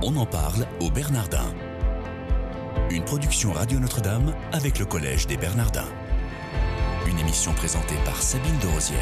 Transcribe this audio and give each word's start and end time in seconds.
On 0.00 0.14
en 0.14 0.26
parle 0.26 0.64
au 0.80 0.90
Bernardin. 0.92 1.52
Une 2.88 3.02
production 3.02 3.50
Radio 3.50 3.80
Notre-Dame 3.80 4.32
avec 4.52 4.78
le 4.78 4.84
Collège 4.84 5.26
des 5.26 5.36
Bernardins. 5.36 5.88
Une 7.08 7.18
émission 7.18 7.52
présentée 7.52 7.96
par 8.04 8.22
Sabine 8.22 8.56
de 8.62 8.68
Rosière. 8.68 8.98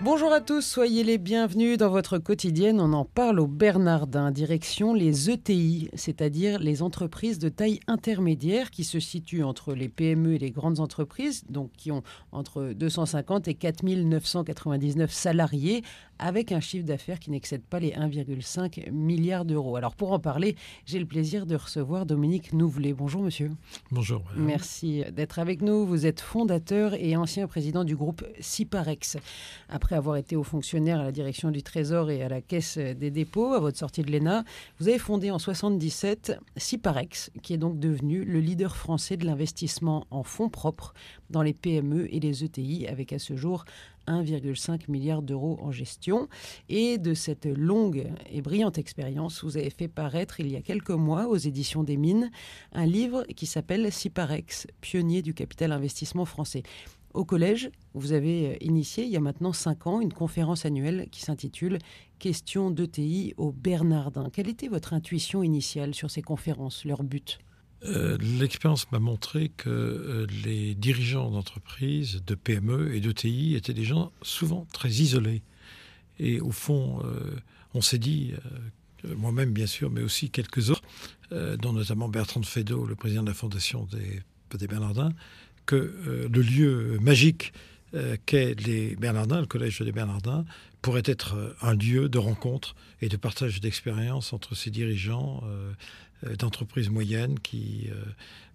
Bonjour 0.00 0.32
à 0.32 0.40
tous, 0.40 0.62
soyez 0.62 1.02
les 1.02 1.18
bienvenus 1.18 1.76
dans 1.76 1.90
votre 1.90 2.18
quotidienne. 2.18 2.80
On 2.80 2.92
en 2.92 3.04
parle 3.04 3.40
au 3.40 3.48
Bernardin, 3.48 4.30
direction 4.30 4.94
les 4.94 5.28
ETI, 5.28 5.90
c'est-à-dire 5.92 6.60
les 6.60 6.82
entreprises 6.82 7.40
de 7.40 7.48
taille 7.48 7.80
intermédiaire 7.88 8.70
qui 8.70 8.84
se 8.84 9.00
situent 9.00 9.42
entre 9.42 9.74
les 9.74 9.88
PME 9.88 10.34
et 10.34 10.38
les 10.38 10.52
grandes 10.52 10.78
entreprises, 10.78 11.42
donc 11.50 11.72
qui 11.72 11.90
ont 11.90 12.04
entre 12.30 12.72
250 12.76 13.48
et 13.48 13.54
4 13.54 13.82
999 13.82 15.12
salariés, 15.12 15.82
avec 16.18 16.52
un 16.52 16.60
chiffre 16.60 16.84
d'affaires 16.84 17.18
qui 17.18 17.30
n'excède 17.30 17.62
pas 17.62 17.80
les 17.80 17.90
1,5 17.90 18.90
milliard 18.90 19.44
d'euros. 19.44 19.76
Alors 19.76 19.94
pour 19.94 20.12
en 20.12 20.18
parler, 20.18 20.56
j'ai 20.86 20.98
le 20.98 21.06
plaisir 21.06 21.46
de 21.46 21.56
recevoir 21.56 22.06
Dominique 22.06 22.52
Nouvelet. 22.52 22.92
Bonjour 22.92 23.22
monsieur. 23.22 23.50
Bonjour. 23.90 24.22
Merci 24.36 25.04
d'être 25.12 25.38
avec 25.38 25.62
nous. 25.62 25.86
Vous 25.86 26.06
êtes 26.06 26.20
fondateur 26.20 26.94
et 26.94 27.16
ancien 27.16 27.46
président 27.46 27.84
du 27.84 27.96
groupe 27.96 28.24
Ciparex. 28.40 29.16
Après 29.68 29.96
avoir 29.96 30.16
été 30.16 30.36
haut 30.36 30.42
fonctionnaire 30.42 31.00
à 31.00 31.04
la 31.04 31.12
direction 31.12 31.50
du 31.50 31.62
Trésor 31.62 32.10
et 32.10 32.22
à 32.22 32.28
la 32.28 32.40
Caisse 32.40 32.78
des 32.78 33.10
dépôts 33.10 33.52
à 33.54 33.60
votre 33.60 33.78
sortie 33.78 34.02
de 34.02 34.10
l'ENA, 34.10 34.44
vous 34.78 34.88
avez 34.88 34.98
fondé 34.98 35.30
en 35.30 35.38
77 35.38 36.38
Ciparex, 36.56 37.30
qui 37.42 37.54
est 37.54 37.58
donc 37.58 37.78
devenu 37.78 38.24
le 38.24 38.40
leader 38.40 38.76
français 38.76 39.16
de 39.16 39.26
l'investissement 39.26 40.06
en 40.10 40.22
fonds 40.22 40.48
propres 40.48 40.94
dans 41.30 41.42
les 41.42 41.52
PME 41.52 42.12
et 42.14 42.20
les 42.20 42.44
ETI, 42.44 42.86
avec 42.86 43.12
à 43.12 43.18
ce 43.18 43.36
jour 43.36 43.64
1,5 44.08 44.90
milliard 44.90 45.22
d'euros 45.22 45.58
en 45.60 45.70
gestion. 45.70 46.28
Et 46.68 46.98
de 46.98 47.14
cette 47.14 47.46
longue 47.46 48.10
et 48.30 48.42
brillante 48.42 48.78
expérience, 48.78 49.44
vous 49.44 49.56
avez 49.56 49.70
fait 49.70 49.88
paraître 49.88 50.40
il 50.40 50.50
y 50.50 50.56
a 50.56 50.62
quelques 50.62 50.90
mois 50.90 51.28
aux 51.28 51.36
éditions 51.36 51.84
des 51.84 51.96
Mines 51.96 52.30
un 52.72 52.86
livre 52.86 53.24
qui 53.36 53.46
s'appelle 53.46 53.92
Ciparex, 53.92 54.66
pionnier 54.80 55.22
du 55.22 55.34
capital 55.34 55.72
investissement 55.72 56.24
français. 56.24 56.62
Au 57.14 57.24
collège, 57.24 57.70
vous 57.94 58.12
avez 58.12 58.58
initié 58.60 59.04
il 59.04 59.10
y 59.10 59.16
a 59.16 59.20
maintenant 59.20 59.52
cinq 59.52 59.86
ans 59.86 60.00
une 60.00 60.12
conférence 60.12 60.66
annuelle 60.66 61.08
qui 61.10 61.22
s'intitule 61.22 61.78
Questions 62.18 62.70
d'ETI 62.70 63.34
au 63.38 63.50
Bernardin. 63.50 64.28
Quelle 64.30 64.48
était 64.48 64.68
votre 64.68 64.92
intuition 64.92 65.42
initiale 65.42 65.94
sur 65.94 66.10
ces 66.10 66.22
conférences, 66.22 66.84
leur 66.84 67.02
but? 67.02 67.38
Euh, 67.84 68.18
L'expérience 68.20 68.90
m'a 68.90 68.98
montré 68.98 69.50
que 69.56 69.68
euh, 69.68 70.26
les 70.44 70.74
dirigeants 70.74 71.30
d'entreprises, 71.30 72.22
de 72.26 72.34
PME 72.34 72.94
et 72.94 73.00
d'ETI 73.00 73.54
étaient 73.54 73.74
des 73.74 73.84
gens 73.84 74.12
souvent 74.22 74.66
très 74.72 74.88
isolés. 74.88 75.42
Et 76.18 76.40
au 76.40 76.50
fond, 76.50 77.00
euh, 77.04 77.36
on 77.74 77.80
s'est 77.80 77.98
dit, 77.98 78.32
moi-même 79.04 79.52
bien 79.52 79.66
sûr, 79.66 79.90
mais 79.90 80.02
aussi 80.02 80.30
quelques 80.30 80.70
autres, 80.70 80.82
dont 81.30 81.72
notamment 81.72 82.08
Bertrand 82.08 82.42
Fedot, 82.42 82.86
le 82.86 82.96
président 82.96 83.22
de 83.22 83.28
la 83.28 83.34
fondation 83.34 83.86
des, 83.92 84.22
des 84.58 84.66
Bernardins, 84.66 85.12
que 85.66 86.28
le 86.28 86.42
lieu 86.42 86.98
magique 87.00 87.52
qu'est 88.26 88.54
les 88.66 88.96
Bernardins, 88.96 89.40
le 89.40 89.46
collège 89.46 89.80
des 89.80 89.92
Bernardins, 89.92 90.44
pourrait 90.82 91.02
être 91.04 91.54
un 91.60 91.74
lieu 91.74 92.08
de 92.08 92.18
rencontre 92.18 92.74
et 93.00 93.08
de 93.08 93.16
partage 93.16 93.60
d'expériences 93.60 94.32
entre 94.32 94.56
ces 94.56 94.70
dirigeants 94.70 95.44
d'entreprises 96.22 96.90
moyennes 96.90 97.38
qui, 97.40 97.88
euh, 97.90 98.04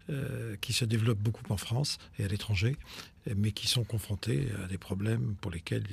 euh, 0.09 0.55
qui 0.61 0.73
se 0.73 0.85
développent 0.85 1.19
beaucoup 1.19 1.45
en 1.49 1.57
France 1.57 1.97
et 2.19 2.25
à 2.25 2.27
l'étranger, 2.27 2.75
mais 3.35 3.51
qui 3.51 3.67
sont 3.67 3.83
confrontés 3.83 4.47
à 4.63 4.67
des 4.67 4.77
problèmes 4.77 5.35
pour 5.39 5.51
lesquels 5.51 5.85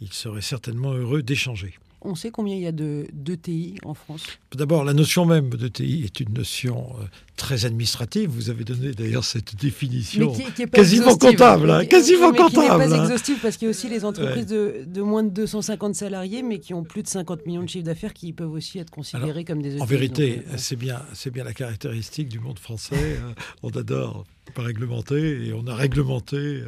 ils 0.00 0.12
seraient 0.12 0.40
certainement 0.40 0.92
heureux 0.92 1.22
d'échanger. 1.22 1.74
On 2.02 2.14
sait 2.14 2.30
combien 2.30 2.54
il 2.54 2.62
y 2.62 2.66
a 2.66 2.72
de 2.72 3.06
d'ETI 3.12 3.76
en 3.84 3.92
France? 3.92 4.24
D'abord, 4.54 4.84
la 4.84 4.94
notion 4.94 5.26
même 5.26 5.50
d'ETI 5.50 6.02
est 6.04 6.20
une 6.20 6.32
notion 6.32 6.86
euh, 6.98 7.04
très 7.36 7.66
administrative. 7.66 8.30
Vous 8.30 8.48
avez 8.48 8.64
donné 8.64 8.92
d'ailleurs 8.92 9.24
cette 9.24 9.54
définition 9.56 10.32
quasiment 10.72 11.16
comptable. 11.16 11.70
Hein, 11.70 11.84
quasiment 11.84 12.32
comptable. 12.32 12.50
Qui 12.50 12.58
n'est 12.58 12.68
pas 12.68 13.00
hein. 13.00 13.04
exhaustive 13.04 13.38
parce 13.42 13.58
qu'il 13.58 13.66
y 13.66 13.68
a 13.68 13.70
aussi 13.70 13.88
les 13.90 14.04
entreprises 14.06 14.46
de, 14.46 14.84
de, 14.86 15.02
moins 15.02 15.22
de 15.22 15.28
250 15.28 15.94
salariés, 15.94 16.42
mais 16.42 16.58
qui 16.58 16.72
ont 16.72 16.84
plus 16.84 17.02
de 17.02 17.08
50 17.08 17.44
millions 17.44 17.62
de 17.62 17.68
chiffres 17.68 17.84
d'affaires 17.84 18.14
qui 18.14 18.32
peuvent 18.32 18.52
aussi 18.52 18.78
être 18.78 18.90
considérés 18.90 19.44
comme 19.44 19.60
des 19.60 19.72
ETI. 19.72 19.82
En 19.82 19.86
vérité, 19.86 20.42
euh, 20.48 20.54
c'est 20.56 20.76
bien, 20.76 21.02
bien 21.32 21.44
la 21.44 21.52
caractéristique 21.52 22.28
du 22.28 22.38
monde 22.38 22.58
français. 22.58 22.96
Euh, 22.96 23.32
on 23.62 23.70
adore 23.70 24.24
pas 24.54 24.62
réglementer 24.62 25.46
et 25.46 25.52
on 25.52 25.66
a 25.68 25.74
réglementé 25.76 26.62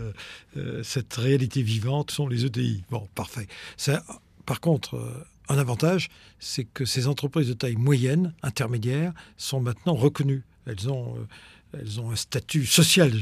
cette 0.85 1.15
réalité 1.15 1.63
vivante 1.63 2.13
sont 2.13 2.29
les 2.29 2.45
ETI. 2.45 2.85
Bon, 2.91 3.09
parfait. 3.15 3.49
Ça, 3.77 4.05
par 4.47 4.61
contre, 4.61 4.97
euh, 4.97 5.25
un 5.53 5.59
avantage, 5.59 6.09
c'est 6.39 6.65
que 6.65 6.85
ces 6.85 7.07
entreprises 7.07 7.49
de 7.49 7.55
taille 7.55 7.77
moyenne, 7.77 8.35
intermédiaire, 8.43 9.13
sont 9.37 9.61
maintenant 9.61 9.95
reconnues. 9.95 10.43
Elles 10.67 10.91
ont, 10.91 11.17
euh, 11.17 11.79
elles 11.81 12.01
ont 12.01 12.11
un 12.11 12.17
statut 12.17 12.67
social. 12.67 13.13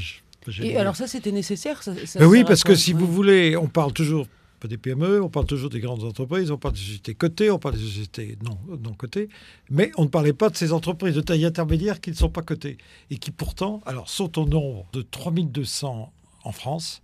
Et 0.61 0.77
alors 0.77 0.95
ça, 0.95 1.07
c'était 1.07 1.31
nécessaire 1.31 1.81
Oui, 2.19 2.43
parce 2.43 2.63
que 2.63 2.75
si 2.75 2.93
vous 2.93 3.07
voulez, 3.07 3.55
on 3.55 3.67
parle 3.67 3.93
toujours 3.93 4.27
des 4.67 4.77
PME, 4.77 5.21
on 5.21 5.29
parle 5.29 5.45
toujours 5.45 5.69
des 5.69 5.79
grandes 5.79 6.03
entreprises, 6.03 6.51
on 6.51 6.57
parle 6.57 6.75
des 6.75 6.79
sociétés 6.79 7.15
cotées, 7.15 7.49
on 7.49 7.59
parle 7.59 7.75
des 7.75 7.83
sociétés 7.83 8.37
non, 8.43 8.57
non 8.79 8.93
cotées, 8.93 9.29
mais 9.69 9.91
on 9.97 10.03
ne 10.03 10.09
parlait 10.09 10.33
pas 10.33 10.49
de 10.49 10.55
ces 10.55 10.71
entreprises 10.71 11.15
de 11.15 11.21
taille 11.21 11.45
intermédiaire 11.45 11.99
qui 11.99 12.11
ne 12.11 12.15
sont 12.15 12.29
pas 12.29 12.41
cotées 12.41 12.77
et 13.09 13.17
qui 13.17 13.31
pourtant 13.31 13.81
alors, 13.85 14.09
sont 14.09 14.39
au 14.39 14.45
nombre 14.45 14.85
de 14.93 15.01
3200 15.01 16.11
en 16.43 16.51
France 16.51 17.01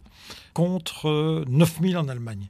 contre 0.54 1.46
9000 1.48 1.96
euh, 1.96 2.00
en 2.00 2.08
Allemagne. 2.10 2.48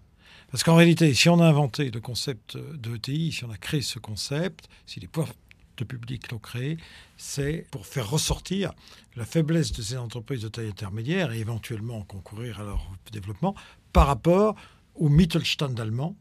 Parce 0.52 0.64
qu'en 0.64 0.76
réalité, 0.76 1.14
si 1.14 1.28
on 1.30 1.40
a 1.40 1.46
inventé 1.46 1.92
le 1.92 2.00
concept 2.00 2.58
de 2.58 2.96
ETI, 2.96 3.32
si 3.32 3.44
on 3.44 3.52
a 3.52 3.58
créé 3.58 3.82
ce 3.82 4.00
concept, 4.00 4.70
si 4.86 5.00
les 5.00 5.08
pouvoirs 5.08 5.34
de 5.78 5.84
public 5.84 6.32
l'ont 6.32 6.40
créé, 6.40 6.78
c'est 7.18 7.66
pour 7.72 7.86
faire 7.86 8.10
ressortir 8.10 8.74
la 9.16 9.26
faiblesse 9.26 9.72
de 9.72 9.82
ces 9.82 9.98
entreprises 9.98 10.42
de 10.42 10.48
taille 10.48 10.70
intermédiaire 10.70 11.32
et 11.32 11.40
éventuellement 11.40 12.02
concourir 12.04 12.62
à 12.62 12.64
leur 12.64 12.90
développement 13.12 13.56
par 13.94 14.08
rapport 14.08 14.56
au 14.96 15.10
Mittelstand 15.10 15.80
allemand. 15.80 16.16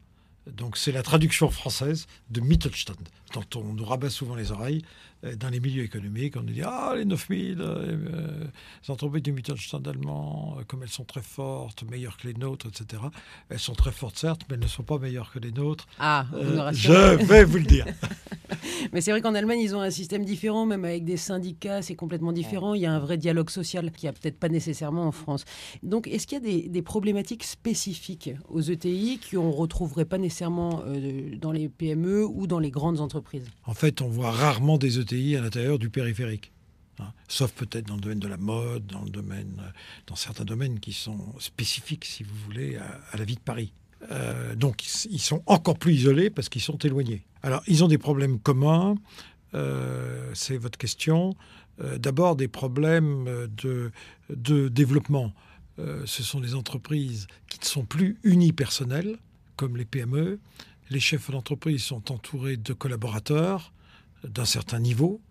Donc 0.45 0.77
c'est 0.77 0.91
la 0.91 1.03
traduction 1.03 1.49
française 1.49 2.07
de 2.29 2.41
Mittelstand, 2.41 2.95
dont 3.33 3.59
on 3.59 3.73
nous 3.73 3.85
rabat 3.85 4.09
souvent 4.09 4.35
les 4.35 4.51
oreilles. 4.51 4.83
Euh, 5.23 5.35
dans 5.35 5.49
les 5.49 5.59
milieux 5.59 5.83
économiques, 5.83 6.35
on 6.37 6.43
nous 6.43 6.53
dit 6.53 6.61
Ah, 6.63 6.93
les 6.95 7.05
9000 7.05 7.57
euh, 7.59 8.45
les 8.83 8.91
entreprises 8.91 9.23
du 9.23 9.31
Mittelstand 9.31 9.81
allemand, 9.87 10.57
euh, 10.59 10.63
comme 10.67 10.83
elles 10.83 10.89
sont 10.89 11.05
très 11.05 11.23
fortes, 11.23 11.83
meilleures 11.89 12.17
que 12.17 12.27
les 12.27 12.35
nôtres, 12.35 12.67
etc. 12.67 13.01
Elles 13.49 13.59
sont 13.59 13.73
très 13.73 13.91
fortes, 13.91 14.17
certes, 14.17 14.41
mais 14.47 14.55
elles 14.55 14.61
ne 14.61 14.67
sont 14.67 14.83
pas 14.83 14.99
meilleures 14.99 15.31
que 15.31 15.39
les 15.39 15.51
nôtres. 15.51 15.87
Ah, 15.99 16.27
je 16.71 17.15
vais 17.23 17.45
vous 17.45 17.57
le 17.57 17.63
dire. 17.63 17.85
mais 18.93 19.01
c'est 19.01 19.09
vrai 19.09 19.21
qu'en 19.21 19.33
Allemagne, 19.33 19.59
ils 19.59 19.75
ont 19.75 19.81
un 19.81 19.89
système 19.89 20.23
différent, 20.23 20.67
même 20.67 20.85
avec 20.85 21.03
des 21.03 21.17
syndicats, 21.17 21.81
c'est 21.81 21.95
complètement 21.95 22.31
différent. 22.31 22.75
Il 22.75 22.81
y 22.81 22.85
a 22.85 22.93
un 22.93 22.99
vrai 22.99 23.17
dialogue 23.17 23.49
social 23.49 23.91
qui 23.91 24.05
n'y 24.05 24.09
a 24.09 24.13
peut-être 24.13 24.37
pas 24.37 24.49
nécessairement 24.49 25.07
en 25.07 25.11
France. 25.11 25.45
Donc, 25.81 26.07
est-ce 26.07 26.27
qu'il 26.27 26.37
y 26.37 26.41
a 26.41 26.43
des, 26.43 26.69
des, 26.69 26.81
problématiques 26.83 27.43
spécifiques 27.43 28.29
aux 28.49 28.61
ETI 28.61 29.19
qu'on 29.31 29.47
ne 29.47 29.53
retrouverait 29.53 30.05
pas 30.05 30.19
nécessairement 30.19 30.83
dans 31.41 31.51
les 31.51 31.69
PME 31.69 32.23
ou 32.23 32.45
dans 32.45 32.59
les 32.59 32.71
grandes 32.71 32.99
entreprises 32.99 33.16
En 33.65 33.73
fait, 33.73 34.01
on 34.01 34.07
voit 34.07 34.31
rarement 34.31 34.77
des 34.77 34.99
ETI 34.99 35.35
à 35.35 35.41
l'intérieur 35.41 35.79
du 35.79 35.89
périphérique. 35.89 36.51
Hein. 36.99 37.13
sauf 37.27 37.51
peut-être 37.51 37.85
dans 37.85 37.93
le 37.93 38.01
domaine 38.01 38.19
de 38.19 38.27
la 38.27 38.37
mode, 38.37 38.87
domaine, 39.11 39.61
dans 40.07 40.15
certains 40.15 40.45
domaines 40.45 40.79
qui 40.79 40.93
sont 40.93 41.19
spécifiques, 41.37 42.05
si 42.05 42.23
vous 42.23 42.35
voulez, 42.45 42.77
à, 42.77 43.17
la 43.17 43.23
vie 43.23 43.35
de 43.35 43.39
Paris. 43.39 43.71
Euh, 44.11 44.55
donc 44.55 44.83
ils 45.05 45.19
sont 45.19 45.43
encore 45.45 45.77
plus 45.77 45.93
isolés 45.93 46.29
parce 46.31 46.49
qu'ils 46.49 46.61
sont 46.61 46.77
éloignés. 46.79 47.23
Alors 47.43 47.61
ils 47.67 47.83
ont 47.83 47.87
des 47.87 47.99
problèmes 47.99 48.39
communs, 48.39 48.95
euh, 49.53 50.31
c'est 50.33 50.57
votre 50.57 50.79
question. 50.79 51.35
Euh, 51.81 51.99
d'abord 51.99 52.35
des 52.35 52.47
problèmes 52.47 53.47
de 53.47 54.67
développement. 54.69 55.33
ce 55.77 56.23
sont 56.23 56.39
des 56.39 56.55
entreprises 56.55 57.27
qui 57.47 57.59
ne 57.59 57.65
sont 57.65 57.85
plus 57.85 58.17
unipersonnelles, 58.23 59.17
comme 59.55 59.77
les 59.77 59.85
PME. 59.85 60.39
Les 60.89 60.99
chefs 60.99 61.29
d'entreprise 61.31 61.83
sont 61.83 62.11
entourés 62.11 62.57
de 62.57 62.73
collaborateurs 62.73 63.73
d'un 64.23 64.45
certain 64.45 64.79
niveau 64.79 65.21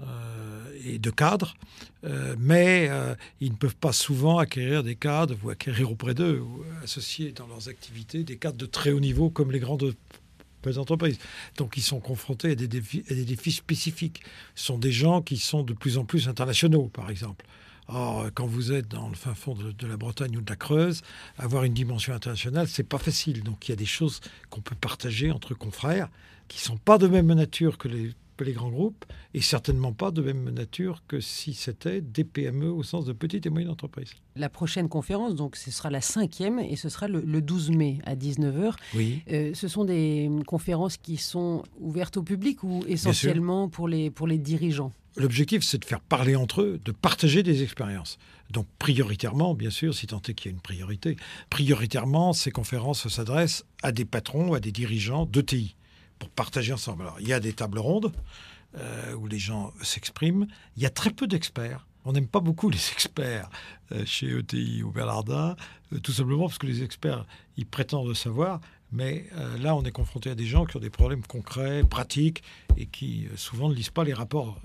euh, 0.00 0.80
et 0.84 0.98
de 0.98 1.10
cadres, 1.10 1.54
euh, 2.04 2.34
mais 2.38 2.88
euh, 2.88 3.14
ils 3.40 3.52
ne 3.52 3.56
peuvent 3.56 3.76
pas 3.76 3.92
souvent 3.92 4.38
acquérir 4.38 4.82
des 4.82 4.96
cadres 4.96 5.36
ou 5.44 5.50
acquérir 5.50 5.92
auprès 5.92 6.14
d'eux 6.14 6.40
ou 6.40 6.64
associer 6.82 7.32
dans 7.32 7.46
leurs 7.46 7.68
activités 7.68 8.24
des 8.24 8.36
cadres 8.36 8.56
de 8.56 8.66
très 8.66 8.90
haut 8.90 9.00
niveau 9.00 9.30
comme 9.30 9.52
les 9.52 9.60
grandes 9.60 9.94
entreprises. 10.76 11.18
Donc 11.56 11.76
ils 11.76 11.82
sont 11.82 12.00
confrontés 12.00 12.52
à 12.52 12.54
des, 12.54 12.68
défis, 12.68 13.04
à 13.10 13.14
des 13.14 13.24
défis 13.24 13.52
spécifiques. 13.52 14.22
Ce 14.54 14.66
sont 14.66 14.78
des 14.78 14.92
gens 14.92 15.22
qui 15.22 15.36
sont 15.36 15.62
de 15.62 15.72
plus 15.72 15.98
en 15.98 16.04
plus 16.04 16.28
internationaux, 16.28 16.88
par 16.92 17.10
exemple. 17.10 17.44
Or, 17.88 18.26
quand 18.34 18.46
vous 18.46 18.72
êtes 18.72 18.88
dans 18.88 19.08
le 19.08 19.14
fin 19.14 19.34
fond 19.34 19.54
de, 19.54 19.72
de, 19.72 19.86
la 19.86 19.96
Bretagne 19.96 20.36
ou 20.36 20.40
de 20.40 20.50
la 20.50 20.56
Creuse, 20.56 21.02
avoir 21.38 21.64
une 21.64 21.74
dimension 21.74 22.14
internationale, 22.14 22.68
c'est 22.68 22.82
pas 22.84 22.98
facile. 22.98 23.42
Donc, 23.42 23.68
il 23.68 23.72
y 23.72 23.74
a 23.74 23.76
des 23.76 23.86
choses 23.86 24.20
qu'on 24.50 24.60
peut 24.60 24.76
partager 24.76 25.30
entre 25.30 25.54
confrères 25.54 26.08
qui 26.48 26.60
sont 26.60 26.76
pas 26.76 26.98
de 26.98 27.06
même 27.06 27.32
nature 27.32 27.78
que 27.78 27.88
les 27.88 28.12
les 28.42 28.52
grands 28.52 28.70
groupes, 28.70 29.04
et 29.34 29.40
certainement 29.40 29.92
pas 29.92 30.10
de 30.10 30.22
même 30.22 30.50
nature 30.50 31.02
que 31.08 31.20
si 31.20 31.54
c'était 31.54 32.00
des 32.00 32.24
PME 32.24 32.70
au 32.70 32.82
sens 32.82 33.04
de 33.04 33.12
petites 33.12 33.46
et 33.46 33.50
moyennes 33.50 33.70
entreprises. 33.70 34.12
La 34.36 34.48
prochaine 34.48 34.88
conférence, 34.88 35.34
donc 35.34 35.56
ce 35.56 35.70
sera 35.70 35.90
la 35.90 36.00
cinquième, 36.00 36.58
et 36.58 36.76
ce 36.76 36.88
sera 36.88 37.08
le, 37.08 37.22
12 37.40 37.70
mai 37.70 37.98
à 38.04 38.14
19h. 38.14 38.74
Oui. 38.94 39.22
Euh, 39.30 39.52
ce 39.54 39.68
sont 39.68 39.84
des 39.84 40.30
conférences 40.46 40.96
qui 40.96 41.16
sont 41.16 41.62
ouvertes 41.80 42.16
au 42.16 42.22
public 42.22 42.62
ou 42.62 42.84
essentiellement 42.86 43.68
pour 43.68 43.88
les, 43.88 44.10
pour 44.10 44.26
les 44.26 44.38
dirigeants? 44.38 44.92
L'objectif, 45.16 45.62
c'est 45.62 45.78
de 45.78 45.84
faire 45.84 46.00
parler 46.00 46.36
entre 46.36 46.62
eux, 46.62 46.80
de 46.84 46.92
partager 46.92 47.42
des 47.42 47.62
expériences. 47.62 48.18
Donc 48.50 48.66
prioritairement, 48.78 49.54
bien 49.54 49.70
sûr, 49.70 49.94
si 49.94 50.06
tant 50.06 50.20
est 50.28 50.34
qu'il 50.34 50.50
y 50.50 50.54
a 50.54 50.54
une 50.54 50.60
priorité, 50.60 51.16
prioritairement, 51.50 52.32
ces 52.32 52.50
conférences 52.50 53.08
s'adressent 53.08 53.64
à 53.82 53.92
des 53.92 54.04
patrons, 54.04 54.54
à 54.54 54.60
des 54.60 54.72
dirigeants 54.72 55.26
d'ETI 55.26 55.74
pour 56.18 56.28
partager 56.30 56.72
ensemble. 56.72 57.02
Alors, 57.02 57.16
il 57.20 57.28
y 57.28 57.32
a 57.32 57.40
des 57.40 57.52
tables 57.52 57.78
rondes 57.78 58.12
euh, 58.78 59.14
où 59.14 59.26
les 59.26 59.38
gens 59.38 59.72
s'expriment. 59.82 60.46
Il 60.76 60.82
y 60.82 60.86
a 60.86 60.90
très 60.90 61.10
peu 61.10 61.26
d'experts. 61.26 61.86
On 62.04 62.12
n'aime 62.12 62.28
pas 62.28 62.40
beaucoup 62.40 62.70
les 62.70 62.90
experts 62.92 63.50
euh, 63.92 64.04
chez 64.06 64.28
ETI 64.38 64.82
ou 64.82 64.90
Bernardin, 64.90 65.56
euh, 65.92 65.98
tout 65.98 66.12
simplement 66.12 66.46
parce 66.46 66.58
que 66.58 66.66
les 66.66 66.82
experts, 66.82 67.26
ils 67.56 67.66
prétendent 67.66 68.14
savoir, 68.14 68.60
mais 68.92 69.26
là, 69.60 69.74
on 69.74 69.82
est 69.82 69.92
confronté 69.92 70.30
à 70.30 70.34
des 70.34 70.46
gens 70.46 70.64
qui 70.64 70.76
ont 70.76 70.80
des 70.80 70.90
problèmes 70.90 71.22
concrets, 71.22 71.82
pratiques, 71.82 72.42
et 72.76 72.86
qui 72.86 73.26
souvent 73.36 73.68
ne 73.68 73.74
lisent 73.74 73.90
pas 73.90 74.04
les 74.04 74.14
rapports, 74.14 74.58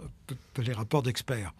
les 0.58 0.74
rapports 0.74 1.04
d'experts. 1.04 1.54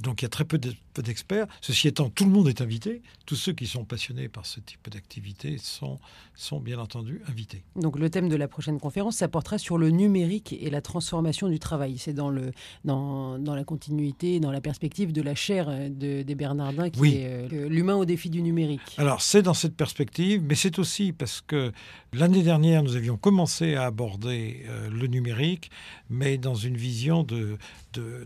Donc 0.00 0.20
il 0.20 0.24
y 0.24 0.26
a 0.26 0.28
très 0.28 0.44
peu 0.44 0.58
d'experts. 0.58 1.46
Ceci 1.62 1.88
étant, 1.88 2.10
tout 2.10 2.24
le 2.24 2.30
monde 2.30 2.48
est 2.48 2.60
invité. 2.60 3.00
Tous 3.24 3.34
ceux 3.34 3.52
qui 3.52 3.66
sont 3.66 3.84
passionnés 3.84 4.28
par 4.28 4.44
ce 4.44 4.60
type 4.60 4.90
d'activité 4.90 5.56
sont, 5.58 5.98
sont 6.34 6.60
bien 6.60 6.78
entendu 6.78 7.22
invités. 7.28 7.62
Donc 7.76 7.98
le 7.98 8.10
thème 8.10 8.28
de 8.28 8.36
la 8.36 8.46
prochaine 8.46 8.78
conférence, 8.78 9.16
ça 9.16 9.28
portera 9.28 9.56
sur 9.56 9.78
le 9.78 9.90
numérique 9.90 10.54
et 10.60 10.68
la 10.68 10.82
transformation 10.82 11.48
du 11.48 11.58
travail. 11.58 11.96
C'est 11.96 12.12
dans, 12.12 12.28
le, 12.28 12.52
dans, 12.84 13.38
dans, 13.38 13.54
la 13.54 13.64
continuité, 13.64 14.38
dans 14.38 14.52
la 14.52 14.60
perspective 14.60 15.12
de 15.12 15.22
la 15.22 15.34
chaire 15.34 15.68
de, 15.90 16.22
des 16.22 16.34
Bernardins 16.34 16.90
qui 16.90 17.16
est 17.16 17.50
euh, 17.52 17.68
l'humain 17.68 17.96
au 17.96 18.04
défi 18.04 18.28
du 18.28 18.42
numérique. 18.42 18.96
Alors 18.98 19.22
c'est 19.22 19.42
dans 19.42 19.54
cette 19.54 19.76
perspective, 19.76 20.42
mais 20.46 20.54
c'est 20.54 20.78
aussi 20.78 21.12
parce 21.12 21.40
que 21.40 21.72
l'année 22.16 22.42
dernière, 22.42 22.82
nous 22.82 22.96
avions 22.96 23.16
commencé 23.16 23.74
à 23.74 23.84
aborder 23.84 24.64
euh, 24.66 24.88
le 24.88 25.06
numérique, 25.06 25.70
mais 26.08 26.38
dans 26.38 26.54
une 26.54 26.76
vision 26.76 27.22
de 27.22 27.58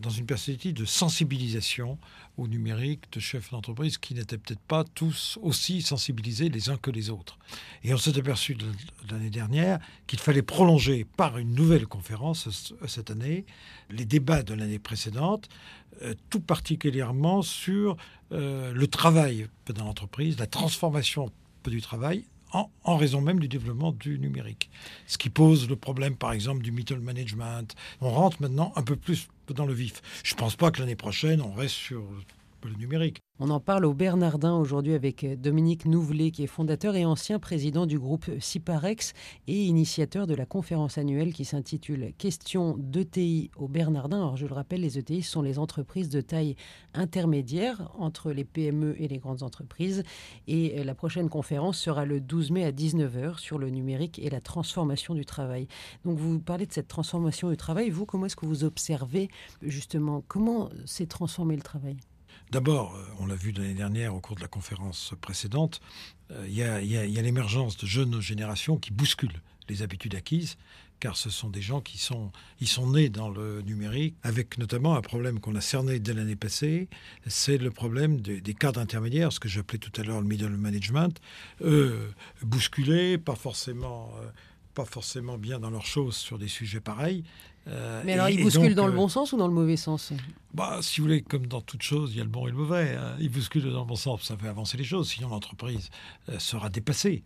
dans 0.00 0.10
une 0.10 0.26
perspective 0.26 0.74
de 0.74 0.84
sensibilisation 0.84 1.96
au 2.36 2.48
numérique 2.48 3.04
de 3.12 3.20
chefs 3.20 3.52
d'entreprise 3.52 3.98
qui 3.98 4.14
n'étaient 4.14 4.36
peut-être 4.36 4.60
pas 4.60 4.82
tous 4.82 5.38
aussi 5.42 5.80
sensibilisés 5.80 6.48
les 6.48 6.70
uns 6.70 6.76
que 6.76 6.90
les 6.90 7.08
autres. 7.08 7.38
Et 7.84 7.94
on 7.94 7.96
s'est 7.96 8.18
aperçu 8.18 8.56
l'année 9.08 9.30
dernière 9.30 9.78
qu'il 10.08 10.18
fallait 10.18 10.42
prolonger 10.42 11.06
par 11.16 11.38
une 11.38 11.54
nouvelle 11.54 11.86
conférence 11.86 12.72
cette 12.88 13.12
année 13.12 13.44
les 13.90 14.04
débats 14.04 14.42
de 14.42 14.54
l'année 14.54 14.80
précédente, 14.80 15.48
euh, 16.02 16.14
tout 16.30 16.40
particulièrement 16.40 17.42
sur 17.42 17.96
euh, 18.32 18.72
le 18.72 18.86
travail 18.88 19.46
dans 19.72 19.84
l'entreprise, 19.84 20.36
la 20.36 20.48
transformation 20.48 21.30
du 21.64 21.80
travail 21.80 22.24
en, 22.52 22.96
raison 22.96 23.20
même 23.20 23.40
du 23.40 23.48
développement 23.48 23.92
du 23.92 24.18
numérique. 24.18 24.70
Ce 25.06 25.18
qui 25.18 25.30
pose 25.30 25.68
le 25.68 25.76
problème, 25.76 26.16
par 26.16 26.32
exemple, 26.32 26.62
du 26.62 26.72
middle 26.72 27.00
management. 27.00 27.74
On 28.00 28.10
rentre 28.10 28.42
maintenant 28.42 28.72
un 28.76 28.82
peu 28.82 28.96
plus 28.96 29.28
dans 29.48 29.66
le 29.66 29.74
vif. 29.74 30.02
Je 30.24 30.34
ne 30.34 30.38
pense 30.38 30.56
pas 30.56 30.70
que 30.70 30.80
l'année 30.80 30.96
prochaine, 30.96 31.40
on 31.40 31.52
reste 31.52 31.74
sur 31.74 32.02
le 32.64 32.74
numérique. 32.74 33.20
On 33.42 33.48
en 33.48 33.58
parle 33.58 33.86
au 33.86 33.94
Bernardin 33.94 34.54
aujourd'hui 34.54 34.92
avec 34.92 35.24
Dominique 35.40 35.86
Nouvelet, 35.86 36.30
qui 36.30 36.42
est 36.42 36.46
fondateur 36.46 36.94
et 36.94 37.06
ancien 37.06 37.38
président 37.38 37.86
du 37.86 37.98
groupe 37.98 38.26
Ciparex 38.38 39.14
et 39.46 39.64
initiateur 39.64 40.26
de 40.26 40.34
la 40.34 40.44
conférence 40.44 40.98
annuelle 40.98 41.32
qui 41.32 41.46
s'intitule 41.46 42.12
Question 42.18 42.76
d'ETI 42.76 43.50
au 43.56 43.66
Bernardin. 43.66 44.18
Alors 44.18 44.36
je 44.36 44.46
le 44.46 44.52
rappelle, 44.52 44.82
les 44.82 44.98
ETI 44.98 45.22
sont 45.22 45.40
les 45.40 45.58
entreprises 45.58 46.10
de 46.10 46.20
taille 46.20 46.54
intermédiaire 46.92 47.90
entre 47.98 48.30
les 48.30 48.44
PME 48.44 48.94
et 49.02 49.08
les 49.08 49.16
grandes 49.16 49.42
entreprises. 49.42 50.02
Et 50.46 50.84
la 50.84 50.94
prochaine 50.94 51.30
conférence 51.30 51.78
sera 51.78 52.04
le 52.04 52.20
12 52.20 52.50
mai 52.50 52.64
à 52.66 52.72
19h 52.72 53.38
sur 53.38 53.58
le 53.58 53.70
numérique 53.70 54.18
et 54.18 54.28
la 54.28 54.42
transformation 54.42 55.14
du 55.14 55.24
travail. 55.24 55.66
Donc 56.04 56.18
vous 56.18 56.40
parlez 56.40 56.66
de 56.66 56.74
cette 56.74 56.88
transformation 56.88 57.48
du 57.48 57.56
travail. 57.56 57.88
Vous, 57.88 58.04
comment 58.04 58.26
est-ce 58.26 58.36
que 58.36 58.44
vous 58.44 58.64
observez 58.64 59.30
justement 59.62 60.22
comment 60.28 60.68
s'est 60.84 61.06
transformé 61.06 61.56
le 61.56 61.62
travail? 61.62 61.96
D'abord, 62.50 62.96
euh, 62.96 63.04
on 63.20 63.26
l'a 63.26 63.36
vu 63.36 63.52
l'année 63.52 63.74
dernière 63.74 64.14
au 64.14 64.20
cours 64.20 64.34
de 64.34 64.40
la 64.40 64.48
conférence 64.48 65.14
précédente, 65.20 65.80
euh, 66.32 66.44
il 66.48 66.54
y 66.54 66.64
a, 66.64 66.80
l'émergence 67.22 67.76
de 67.76 67.86
jeunes 67.86 68.20
générations 68.20 68.76
qui 68.76 68.90
bousculent 68.90 69.40
les 69.68 69.82
habitudes 69.82 70.16
acquises, 70.16 70.56
car 70.98 71.16
ce 71.16 71.30
sont 71.30 71.48
des 71.48 71.62
gens 71.62 71.80
qui 71.80 71.96
sont, 71.98 72.32
nés 72.88 73.08
dans 73.08 73.28
le 73.28 73.62
numérique, 73.62 74.16
avec 74.24 74.58
notamment 74.58 74.96
un 74.96 75.00
problème 75.00 75.38
qu'on 75.38 75.54
a 75.54 75.60
cerné 75.60 76.00
dès 76.00 76.12
l'année 76.12 76.34
passée, 76.34 76.88
c'est 77.26 77.56
le 77.56 77.70
problème 77.70 78.20
des, 78.20 78.54
cadres 78.54 78.80
intermédiaires, 78.80 79.32
ce 79.32 79.38
que 79.38 79.48
j'appelais 79.48 79.78
tout 79.78 79.92
à 80.00 80.04
l'heure 80.04 80.20
le 80.20 80.26
middle 80.26 80.50
management, 80.50 81.20
bousculés. 82.42 83.14
Euh, 83.14 83.18
pas 84.74 84.84
forcément 84.84 85.38
bien 85.38 85.58
dans 85.58 85.70
leurs 85.70 85.86
choses 85.86 86.16
sur 86.16 86.38
des 86.38 86.48
sujets 86.48 86.80
pareils, 86.80 87.24
euh, 87.68 88.02
Mais 88.04 88.14
alors, 88.14 88.28
il 88.28 88.42
bouscule 88.42 88.74
dans 88.74 88.86
le 88.86 88.92
bon 88.92 89.06
euh, 89.06 89.08
sens 89.08 89.32
ou 89.32 89.36
dans 89.36 89.48
le 89.48 89.54
mauvais 89.54 89.76
sens 89.76 90.12
bah, 90.54 90.78
Si 90.82 91.00
vous 91.00 91.06
voulez, 91.06 91.22
comme 91.22 91.46
dans 91.46 91.60
toute 91.60 91.82
chose, 91.82 92.12
il 92.12 92.18
y 92.18 92.20
a 92.20 92.24
le 92.24 92.30
bon 92.30 92.46
et 92.46 92.50
le 92.50 92.56
mauvais. 92.56 92.96
Hein. 92.96 93.16
Il 93.20 93.30
bouscule 93.30 93.70
dans 93.70 93.80
le 93.80 93.86
bon 93.86 93.96
sens, 93.96 94.22
ça 94.22 94.36
fait 94.36 94.48
avancer 94.48 94.76
les 94.76 94.84
choses, 94.84 95.08
sinon 95.08 95.28
l'entreprise 95.28 95.90
euh, 96.28 96.38
sera 96.38 96.70
dépassée. 96.70 97.22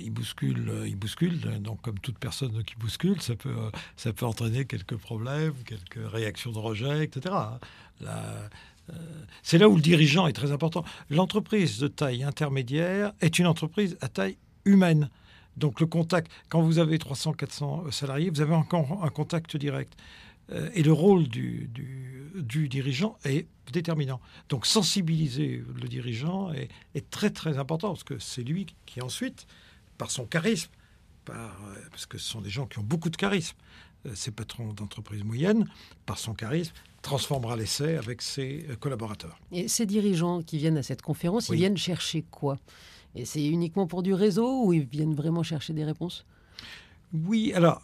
il 0.00 0.10
bouscule, 0.10 0.84
il 0.86 0.96
bouscule. 0.96 1.40
Donc, 1.60 1.82
comme 1.82 1.98
toute 1.98 2.18
personne 2.18 2.64
qui 2.64 2.74
bouscule, 2.76 3.20
ça 3.20 3.36
peut, 3.36 3.54
ça 3.96 4.12
peut 4.12 4.26
entraîner 4.26 4.64
quelques 4.64 4.96
problèmes, 4.96 5.54
quelques 5.64 6.10
réactions 6.10 6.52
de 6.52 6.58
rejet, 6.58 7.04
etc. 7.04 7.34
c'est 9.42 9.58
là 9.58 9.68
où 9.68 9.76
le 9.76 9.82
dirigeant 9.82 10.26
est 10.26 10.32
très 10.32 10.52
important. 10.52 10.84
L'entreprise 11.10 11.78
de 11.78 11.88
taille 11.88 12.24
intermédiaire 12.24 13.12
est 13.20 13.38
une 13.38 13.46
entreprise 13.46 13.98
à 14.00 14.08
taille 14.08 14.38
humaine. 14.64 15.10
Donc 15.58 15.80
le 15.80 15.86
contact, 15.86 16.30
quand 16.48 16.62
vous 16.62 16.78
avez 16.78 16.98
300-400 16.98 17.90
salariés, 17.90 18.30
vous 18.30 18.40
avez 18.40 18.54
encore 18.54 19.04
un 19.04 19.10
contact 19.10 19.56
direct. 19.56 19.94
Euh, 20.50 20.70
et 20.74 20.82
le 20.82 20.92
rôle 20.92 21.28
du, 21.28 21.68
dirigeant 22.68 23.18
est 23.24 23.46
déterminant. 23.72 24.20
Donc 24.48 24.66
sensibiliser 24.66 25.62
le 25.80 25.88
dirigeant 25.88 26.50
est, 26.52 26.70
très 27.10 27.30
très 27.30 27.58
important, 27.58 27.88
parce 27.88 28.04
que 28.04 28.18
c'est 28.18 28.42
lui 28.42 28.66
qui 28.86 29.02
ensuite, 29.02 29.46
par 29.98 30.10
son 30.10 30.24
charisme, 30.24 30.70
par, 31.24 31.36
euh, 31.36 31.74
parce 31.90 32.06
que 32.06 32.16
ce 32.16 32.30
sont 32.30 32.40
des 32.40 32.50
gens 32.50 32.66
qui 32.66 32.78
ont 32.78 32.84
beaucoup 32.84 33.10
de 33.10 33.16
charisme, 33.16 33.56
euh, 34.06 34.14
ces 34.14 34.30
patrons 34.30 34.72
d'entreprises 34.72 35.24
moyennes, 35.24 35.68
par 36.06 36.18
son 36.18 36.32
charisme, 36.32 36.72
transformera 37.02 37.56
l'essai 37.56 37.96
avec 37.96 38.22
ses 38.22 38.66
collaborateurs. 38.80 39.38
Et 39.52 39.68
ces 39.68 39.86
dirigeants 39.86 40.42
qui 40.42 40.58
viennent 40.58 40.78
à 40.78 40.82
cette 40.82 41.02
conférence, 41.02 41.48
ils 41.50 41.56
viennent 41.56 41.76
chercher 41.76 42.22
quoi? 42.22 42.58
Et 43.18 43.24
c'est 43.24 43.44
uniquement 43.44 43.88
pour 43.88 44.02
du 44.04 44.14
réseau 44.14 44.64
ou 44.64 44.72
ils 44.72 44.84
viennent 44.84 45.14
vraiment 45.14 45.42
chercher 45.42 45.72
des 45.72 45.84
réponses? 45.84 46.24
Oui, 47.12 47.52
alors, 47.52 47.82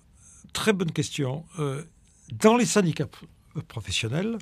très 0.52 0.72
bonne 0.72 0.92
question. 0.92 1.44
Euh, 1.58 1.82
dans 2.32 2.56
les 2.56 2.66
syndicats 2.66 3.09
professionnels, 3.66 4.38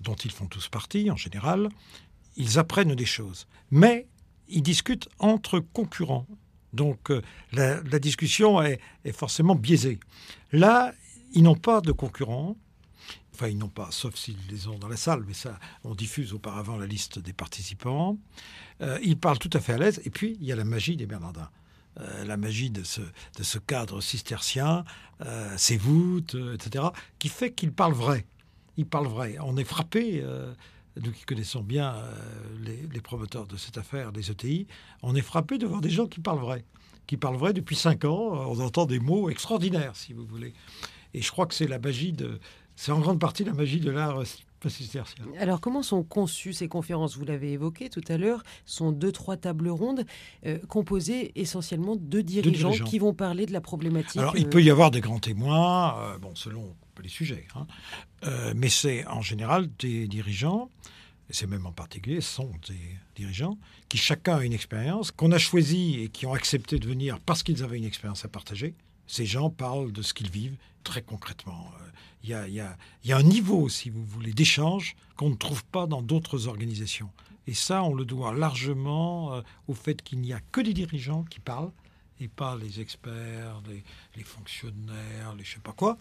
dont 0.00 0.14
ils 0.14 0.30
font 0.30 0.46
tous 0.46 0.68
partie 0.68 1.10
en 1.10 1.16
général, 1.16 1.68
ils 2.36 2.58
apprennent 2.58 2.94
des 2.94 3.04
choses. 3.04 3.48
Mais 3.72 4.06
ils 4.48 4.62
discutent 4.62 5.08
entre 5.18 5.58
concurrents. 5.58 6.26
Donc 6.72 7.10
euh, 7.10 7.20
la, 7.52 7.98
discussion 7.98 8.62
est, 8.62 8.78
est, 9.04 9.12
forcément 9.12 9.56
biaisée. 9.56 9.98
Là, 10.52 10.94
ils 11.32 11.42
n'ont 11.42 11.56
pas 11.56 11.80
de 11.80 11.90
concurrents. 11.90 12.56
Ils 13.48 13.58
n'ont 13.58 13.68
pas, 13.68 13.90
sauf 13.90 14.14
s'ils 14.16 14.36
les 14.48 14.68
ont 14.68 14.78
dans 14.78 14.88
la 14.88 14.96
salle, 14.96 15.24
mais 15.26 15.34
ça, 15.34 15.58
on 15.84 15.94
diffuse 15.94 16.32
auparavant 16.32 16.76
la 16.76 16.86
liste 16.86 17.18
des 17.18 17.32
participants. 17.32 18.18
Euh, 18.80 18.98
ils 19.02 19.18
parlent 19.18 19.38
tout 19.38 19.50
à 19.52 19.60
fait 19.60 19.74
à 19.74 19.78
l'aise. 19.78 20.00
Et 20.04 20.10
puis, 20.10 20.36
il 20.40 20.46
y 20.46 20.52
a 20.52 20.56
la 20.56 20.64
magie 20.64 20.96
des 20.96 21.06
Bernardins. 21.06 21.50
Euh, 22.00 22.24
la 22.24 22.36
magie 22.36 22.70
de 22.70 22.82
ce, 22.84 23.58
cadre 23.58 24.00
cistercien, 24.00 24.84
euh, 25.24 25.54
ses 25.56 25.76
voûtes, 25.76 26.36
etc., 26.54 26.86
qui 27.18 27.28
fait 27.28 27.52
qu'ils 27.52 27.72
parlent 27.72 27.92
vrai. 27.92 28.26
Ils 28.76 28.86
parlent 28.86 29.08
vrai. 29.08 29.36
On 29.40 29.56
est 29.56 29.64
frappé, 29.64 30.24
nous 31.00 31.12
qui 31.12 31.24
connaissons 31.24 31.62
bien 31.62 31.94
les, 32.62 32.88
les, 32.90 33.00
promoteurs 33.02 33.46
de 33.46 33.58
cette 33.58 33.76
affaire, 33.76 34.12
les 34.12 34.30
ETI, 34.30 34.66
on 35.02 35.14
est 35.14 35.22
frappé 35.22 35.58
de 35.58 35.66
voir 35.66 35.82
des 35.82 35.90
gens 35.90 36.06
qui 36.06 36.20
parlent 36.20 36.40
vrai. 36.40 36.64
Qui 37.06 37.18
parlent 37.18 37.36
vrai 37.36 37.52
depuis 37.52 37.76
cinq 37.76 38.06
ans. 38.06 38.46
On 38.48 38.58
entend 38.60 38.86
des 38.86 38.98
mots 38.98 39.28
extraordinaires, 39.28 39.94
si 39.94 40.14
vous 40.14 40.24
voulez. 40.24 40.54
Et 41.14 41.20
je 41.20 41.30
crois 41.30 41.46
que 41.46 41.54
c'est 41.54 41.66
la 41.66 41.78
magie 41.78 42.12
de, 42.12 42.40
c'est 42.76 42.92
en 42.92 43.00
grande 43.00 43.18
partie 43.18 43.44
la 43.44 43.52
magie 43.52 43.80
de 43.80 43.90
l'art 43.90 44.22
cistercien. 44.68 45.24
Alors, 45.38 45.60
comment 45.60 45.82
sont 45.82 46.02
conçues 46.02 46.52
ces 46.52 46.68
conférences? 46.68 47.16
Vous 47.16 47.24
l'avez 47.24 47.52
évoqué 47.52 47.88
tout 47.88 48.02
à 48.08 48.16
l'heure, 48.16 48.42
sont 48.64 48.92
deux, 48.92 49.12
trois 49.12 49.36
tables 49.36 49.68
rondes 49.68 50.04
euh, 50.46 50.58
composées 50.68 51.32
essentiellement 51.34 51.96
de 51.96 52.20
dirigeants, 52.20 52.72
qui 52.72 52.98
vont 52.98 53.14
parler 53.14 53.46
de 53.46 53.52
la 53.52 53.60
problématique. 53.60 54.18
Alors, 54.18 54.36
il 54.36 54.46
euh, 54.46 54.50
peut 54.50 54.62
y 54.62 54.70
avoir 54.70 54.90
des 54.90 55.00
grands 55.00 55.18
témoins, 55.18 55.98
euh, 55.98 56.18
bon, 56.18 56.34
selon 56.34 56.74
les 57.02 57.08
sujets, 57.08 57.48
hein. 57.56 57.66
mais 58.54 58.68
c'est 58.68 59.04
en 59.08 59.22
général 59.22 59.68
des 59.80 60.06
dirigeants, 60.06 60.70
et 61.28 61.32
c'est 61.32 61.48
même 61.48 61.66
en 61.66 61.72
particulier, 61.72 62.20
sont 62.20 62.52
des 62.68 62.96
dirigeants 63.16 63.58
qui 63.88 63.98
chacun 63.98 64.36
a 64.36 64.44
une 64.44 64.52
expérience, 64.52 65.10
qu'on 65.10 65.32
a 65.32 65.38
choisi 65.38 66.00
et 66.00 66.08
qui 66.10 66.26
ont 66.26 66.34
accepté 66.34 66.78
de 66.78 66.86
venir 66.86 67.18
parce 67.26 67.42
qu'ils 67.42 67.64
avaient 67.64 67.78
une 67.78 67.86
expérience 67.86 68.24
à 68.24 68.28
partager 68.28 68.74
Ces 69.12 69.26
gens 69.26 69.50
parlent 69.50 69.92
de 69.92 70.00
ce 70.00 70.14
qu'ils 70.14 70.30
vivent 70.30 70.56
très 70.84 71.02
concrètement. 71.02 71.70
Il 72.22 72.30
y, 72.30 72.32
a, 72.32 72.48
il, 72.48 72.54
y 72.54 73.12
a, 73.12 73.16
un 73.18 73.22
niveau, 73.22 73.68
si 73.68 73.90
vous 73.90 74.02
voulez, 74.06 74.32
d'échange 74.32 74.96
qu'on 75.16 75.28
ne 75.28 75.34
trouve 75.34 75.66
pas 75.66 75.86
dans 75.86 76.00
d'autres 76.00 76.48
organisations. 76.48 77.10
Et 77.46 77.52
ça, 77.52 77.82
on 77.82 77.92
le 77.92 78.06
doit 78.06 78.32
largement 78.32 79.34
euh, 79.34 79.42
au 79.68 79.74
fait 79.74 80.00
qu'il 80.00 80.20
n'y 80.20 80.32
a 80.32 80.40
que 80.50 80.62
des 80.62 80.72
dirigeants 80.72 81.24
qui 81.24 81.40
parlent, 81.40 81.72
et 82.20 82.28
pas 82.28 82.56
les 82.56 82.80
experts, 82.80 83.60
les, 84.16 84.24
fonctionnaires, 84.24 85.34
les 85.36 85.44
je 85.44 85.56
sais 85.56 85.60
pas 85.60 85.74
quoi. 85.74 85.98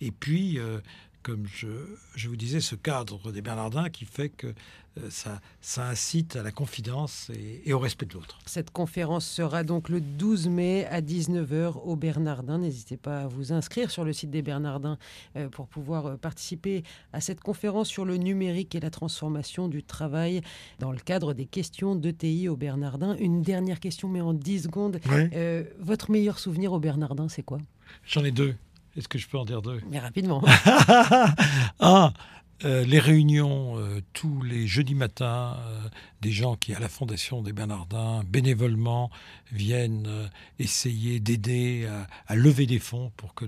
Et 0.00 0.10
puis, 0.10 0.58
euh, 0.58 0.80
comme 1.26 1.48
je, 1.52 1.66
je, 2.14 2.28
vous 2.28 2.36
disais, 2.36 2.60
ce 2.60 2.76
cadre 2.76 3.32
des 3.32 3.42
Bernardins 3.42 3.90
qui 3.90 4.04
fait 4.04 4.28
que 4.28 4.46
euh, 4.46 5.10
ça, 5.10 5.40
ça, 5.60 5.88
incite 5.88 6.36
à 6.36 6.44
la 6.44 6.52
confidence 6.52 7.32
et, 7.34 7.62
et 7.68 7.72
au 7.72 7.80
respect 7.80 8.06
de 8.06 8.14
l'autre. 8.14 8.38
Cette 8.46 8.70
conférence 8.70 9.26
sera 9.26 9.64
donc 9.64 9.88
le 9.88 10.00
12 10.00 10.46
mai 10.46 10.86
à 10.86 11.00
19h 11.00 11.80
au 11.84 11.96
Bernardin. 11.96 12.58
N'hésitez 12.58 12.96
pas 12.96 13.22
à 13.22 13.26
vous 13.26 13.52
inscrire 13.52 13.90
sur 13.90 14.04
le 14.04 14.12
site 14.12 14.30
des 14.30 14.42
Bernardins 14.42 14.98
euh, 15.34 15.48
pour 15.48 15.66
pouvoir 15.66 16.06
euh, 16.06 16.16
participer 16.16 16.84
à 17.12 17.20
cette 17.20 17.40
conférence 17.40 17.88
sur 17.88 18.04
le 18.04 18.18
numérique 18.18 18.76
et 18.76 18.80
la 18.80 18.90
transformation 18.90 19.66
du 19.66 19.82
travail 19.82 20.42
dans 20.78 20.92
le 20.92 21.00
cadre 21.00 21.34
des 21.34 21.46
questions 21.46 21.96
d'ETI 21.96 22.48
au 22.48 22.56
Bernardin. 22.56 23.16
Une 23.16 23.42
dernière 23.42 23.80
question, 23.80 24.08
mais 24.08 24.20
en 24.20 24.32
10 24.32 24.62
secondes. 24.62 25.00
Oui. 25.10 25.28
Votre 25.80 26.12
meilleur 26.12 26.38
souvenir 26.38 26.72
au 26.72 26.78
Bernardin, 26.78 27.28
c'est 27.28 27.42
quoi? 27.42 27.58
J'en 28.04 28.24
ai 28.24 28.30
deux. 28.30 28.54
Est-ce 28.96 29.08
que 29.08 29.18
je 29.18 29.28
peux 29.28 29.38
en 29.38 29.44
dire 29.44 29.62
deux? 29.62 29.80
Mais 29.90 29.98
rapidement. 29.98 30.42
Un, 31.80 32.12
euh, 32.64 32.84
les 32.86 32.98
réunions 32.98 33.78
euh, 33.78 34.00
tous 34.14 34.40
les 34.40 34.66
jeudis 34.66 34.94
matins, 34.94 35.58
euh, 35.58 35.88
des 36.22 36.32
gens 36.32 36.56
qui, 36.56 36.72
à 36.72 36.78
la 36.78 36.88
Fondation 36.88 37.42
des 37.42 37.52
Bernardins, 37.52 38.24
bénévolement, 38.24 39.10
viennent 39.52 40.30
essayer 40.58 41.20
d'aider 41.20 41.86
à, 41.86 42.06
à, 42.26 42.34
lever 42.34 42.66
des 42.66 42.78
fonds 42.78 43.12
pour 43.18 43.34
que 43.34 43.44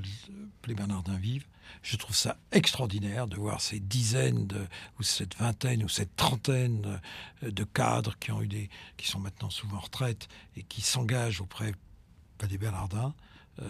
les 0.66 0.74
Bernardins 0.74 1.16
vivent. 1.16 1.46
Je 1.82 1.96
trouve 1.96 2.16
ça 2.16 2.36
extraordinaire 2.52 3.26
de 3.26 3.36
voir 3.36 3.62
ces 3.62 3.80
dizaines 3.80 4.46
de, 4.46 4.60
ou 4.98 5.02
cette 5.02 5.36
vingtaine 5.36 5.82
ou 5.82 5.88
cette 5.88 6.14
trentaine 6.16 7.00
de 7.42 7.64
cadres 7.64 8.18
qui 8.18 8.32
ont 8.32 8.42
eu 8.42 8.48
des, 8.48 8.68
qui 8.98 9.06
sont 9.06 9.20
maintenant 9.20 9.50
souvent 9.50 9.78
en 9.78 9.80
retraite 9.80 10.28
et 10.56 10.62
qui 10.62 10.82
s'engagent 10.82 11.40
auprès 11.40 11.72
des 12.46 12.58
Bernardins 12.58 13.14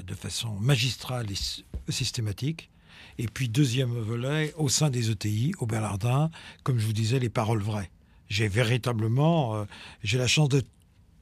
de 0.07 0.15
façon 0.15 0.55
magistrale 0.61 1.27
et 1.31 1.93
systématique. 1.93 2.71
Et 3.19 3.27
puis, 3.27 3.49
deuxième 3.49 3.91
volet, 3.91 4.55
au 4.57 4.69
sein 4.69 4.91
des 4.91 5.11
ETI, 5.11 5.53
au 5.59 5.67
Bernardin, 5.67 6.31
comme 6.63 6.79
je 6.79 6.87
vous 6.87 6.93
disais, 6.93 7.19
les 7.19 7.29
paroles 7.29 7.63
vraies. 7.63 7.91
J'ai 8.29 8.47
véritablement, 8.49 9.57
euh, 9.57 9.65
j'ai 10.05 10.19
la 10.19 10.27
chance 10.27 10.49
d'être 10.49 10.69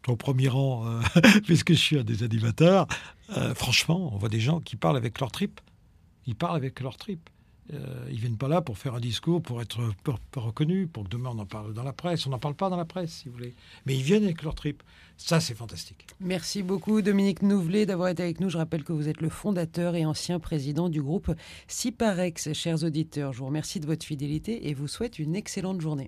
au 0.06 0.16
premier 0.16 0.48
rang, 0.48 0.86
euh, 0.86 1.00
puisque 1.44 1.72
je 1.72 1.78
suis 1.78 1.98
un 1.98 2.04
des 2.04 2.22
animateurs. 2.22 2.86
Euh, 3.36 3.54
franchement, 3.54 4.10
on 4.12 4.18
voit 4.18 4.28
des 4.28 4.40
gens 4.40 4.60
qui 4.60 4.76
parlent 4.76 4.96
avec 4.96 5.20
leur 5.20 5.32
trip. 5.32 5.60
Ils 6.26 6.34
parlent 6.34 6.56
avec 6.56 6.80
leur 6.80 6.96
trip. 6.96 7.30
Euh, 7.74 8.08
ils 8.10 8.18
viennent 8.18 8.36
pas 8.36 8.48
là 8.48 8.60
pour 8.60 8.78
faire 8.78 8.94
un 8.94 9.00
discours, 9.00 9.42
pour 9.42 9.60
être 9.60 9.80
reconnus, 10.36 10.88
pour 10.92 11.04
que 11.04 11.08
demain 11.08 11.30
on 11.34 11.38
en 11.38 11.46
parle 11.46 11.74
dans 11.74 11.82
la 11.82 11.92
presse. 11.92 12.26
On 12.26 12.30
n'en 12.30 12.38
parle 12.38 12.54
pas 12.54 12.70
dans 12.70 12.76
la 12.76 12.84
presse, 12.84 13.12
si 13.12 13.28
vous 13.28 13.34
voulez. 13.34 13.54
Mais 13.86 13.96
ils 13.96 14.02
viennent 14.02 14.24
avec 14.24 14.42
leur 14.42 14.54
trip. 14.54 14.82
Ça, 15.18 15.40
c'est 15.40 15.54
fantastique. 15.54 16.06
Merci 16.20 16.62
beaucoup, 16.62 17.00
Dominique 17.00 17.40
Nouvelet, 17.42 17.86
d'avoir 17.86 18.08
été 18.08 18.22
avec 18.22 18.38
nous. 18.40 18.50
Je 18.50 18.58
rappelle 18.58 18.84
que 18.84 18.92
vous 18.92 19.08
êtes 19.08 19.22
le 19.22 19.30
fondateur 19.30 19.94
et 19.94 20.04
ancien 20.04 20.38
président 20.38 20.90
du 20.90 21.02
groupe 21.02 21.32
Ciparex. 21.68 22.52
Chers 22.52 22.84
auditeurs, 22.84 23.32
je 23.32 23.38
vous 23.38 23.46
remercie 23.46 23.80
de 23.80 23.86
votre 23.86 24.04
fidélité 24.04 24.68
et 24.68 24.74
vous 24.74 24.88
souhaite 24.88 25.18
une 25.18 25.34
excellente 25.34 25.80
journée. 25.80 26.04